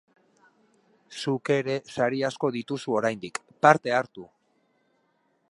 Zuk 1.23 1.51
ere 1.55 1.75
sari 1.97 2.23
asko 2.31 2.51
dituzu 2.57 2.97
oraindik, 3.03 3.39
parte 3.67 3.95
hartu! 4.01 4.27